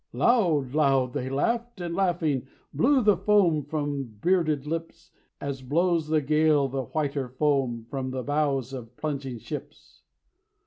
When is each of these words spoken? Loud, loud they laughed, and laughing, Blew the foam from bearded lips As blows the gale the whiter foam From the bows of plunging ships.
Loud, 0.13 0.73
loud 0.73 1.13
they 1.13 1.29
laughed, 1.29 1.79
and 1.79 1.93
laughing, 1.93 2.47
Blew 2.73 3.03
the 3.03 3.15
foam 3.15 3.61
from 3.63 4.05
bearded 4.19 4.65
lips 4.65 5.11
As 5.39 5.61
blows 5.61 6.07
the 6.07 6.21
gale 6.21 6.67
the 6.67 6.85
whiter 6.85 7.29
foam 7.29 7.85
From 7.87 8.09
the 8.09 8.23
bows 8.23 8.73
of 8.73 8.97
plunging 8.97 9.37
ships. 9.37 10.01